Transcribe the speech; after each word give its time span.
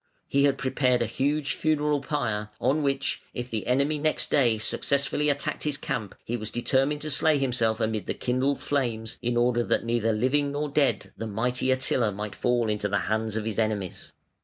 He 0.27 0.45
had 0.45 0.57
prepared 0.57 1.03
a 1.03 1.05
huge 1.05 1.53
funeral 1.53 2.01
pyre, 2.01 2.49
on 2.59 2.81
which, 2.81 3.21
if 3.35 3.51
the 3.51 3.67
enemy 3.67 3.99
next 3.99 4.31
day 4.31 4.57
successfully 4.57 5.29
attacked 5.29 5.61
his 5.61 5.77
camp, 5.77 6.15
he 6.25 6.35
was 6.35 6.49
determined 6.49 7.01
to 7.01 7.11
slay 7.11 7.37
himself 7.37 7.79
amid 7.79 8.07
the 8.07 8.15
kindled 8.15 8.63
flames, 8.63 9.19
in 9.21 9.37
order 9.37 9.63
that 9.63 9.85
neither 9.85 10.11
living 10.11 10.53
nor 10.53 10.69
dead 10.69 11.13
the 11.17 11.27
mighty 11.27 11.69
Attila 11.69 12.11
might 12.11 12.33
fall 12.33 12.67
into 12.67 12.87
the 12.89 12.97
hands 13.11 13.35
of 13.35 13.45
his 13.45 13.59
enemies. 13.59 14.11